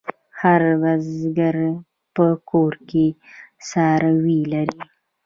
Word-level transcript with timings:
هر 0.41 0.61
بزگر 0.81 1.57
په 2.15 2.25
کور 2.49 2.73
کې 2.89 3.05
څاروي 3.69 4.39
لري. 4.53 4.79